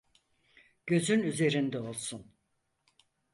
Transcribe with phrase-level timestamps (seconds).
[0.87, 2.31] Gözün üzerinde olsun.